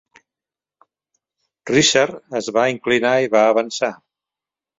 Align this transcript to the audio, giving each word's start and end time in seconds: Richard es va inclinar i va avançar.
Richard 1.71 2.33
es 2.41 2.49
va 2.57 2.65
inclinar 2.73 3.13
i 3.27 3.31
va 3.37 3.45
avançar. 3.53 3.93